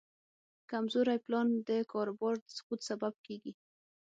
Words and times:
کمزوری 0.71 1.17
پلان 1.25 1.47
د 1.69 1.69
کاروبار 1.93 2.35
د 2.41 2.45
سقوط 2.57 2.79
سبب 2.89 3.13
کېږي. 3.25 3.53